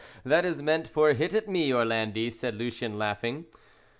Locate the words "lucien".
2.55-2.97